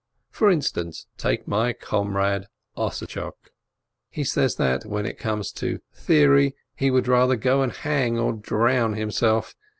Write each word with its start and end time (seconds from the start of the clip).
For 0.31 0.49
instance, 0.49 1.05
take 1.15 1.47
my 1.47 1.73
com 1.73 2.17
rade 2.17 2.47
Ossadtchok; 2.75 3.35
he 4.09 4.23
says 4.23 4.55
that, 4.55 4.83
when 4.83 5.05
it 5.05 5.19
comes 5.19 5.51
to 5.51 5.77
"theory", 5.93 6.55
he 6.73 6.89
would 6.89 7.07
rather 7.07 7.35
go 7.35 7.61
and 7.61 7.71
hang 7.71 8.17
or 8.17 8.33
drown 8.33 8.93
him 8.95 9.11
self. 9.11 9.53